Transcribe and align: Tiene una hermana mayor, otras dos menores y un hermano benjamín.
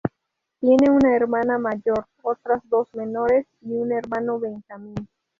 Tiene 0.59 0.89
una 0.89 1.15
hermana 1.15 1.59
mayor, 1.59 2.07
otras 2.23 2.67
dos 2.69 2.87
menores 2.95 3.45
y 3.61 3.73
un 3.75 3.91
hermano 3.91 4.39
benjamín. 4.39 5.07